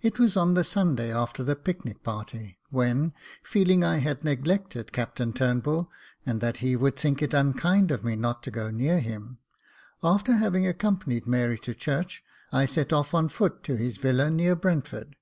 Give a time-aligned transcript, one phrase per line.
[0.00, 3.12] It was on the Sunday after the picnic party, when,
[3.44, 5.90] feehng I had neglected Captain Turnbull,
[6.24, 9.40] and that he would think it unkind of me not to go near him,
[10.02, 14.30] after having ac companied Mary to church, I set off on foot to his villa
[14.30, 15.16] near Brentford.